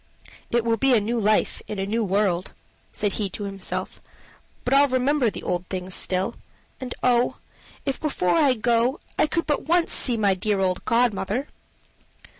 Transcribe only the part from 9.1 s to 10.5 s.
I could but once see my